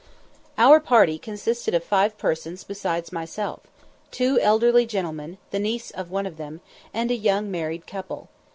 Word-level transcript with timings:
Our 0.57 0.79
party 0.79 1.19
consisted 1.19 1.75
of 1.75 1.83
five 1.83 2.17
persons 2.17 2.63
besides 2.63 3.11
myself, 3.11 3.59
two 4.09 4.39
elderly 4.39 4.87
gentlemen, 4.87 5.37
the 5.51 5.59
niece 5.59 5.91
of 5.91 6.09
one 6.09 6.25
of 6.25 6.37
them, 6.37 6.61
and 6.91 7.11
a 7.11 7.15
young 7.15 7.51
married 7.51 7.85
couple. 7.85 8.27